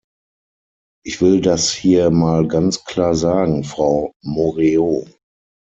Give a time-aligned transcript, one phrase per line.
[1.05, 5.05] Ich will das hier mal ganz klar sagen, Frau Moreau.